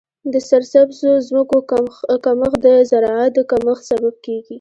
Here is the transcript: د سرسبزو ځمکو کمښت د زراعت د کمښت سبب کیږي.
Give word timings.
د 0.33 0.35
سرسبزو 0.49 1.11
ځمکو 1.27 1.57
کمښت 2.25 2.57
د 2.65 2.67
زراعت 2.89 3.31
د 3.35 3.39
کمښت 3.51 3.83
سبب 3.91 4.13
کیږي. 4.25 4.49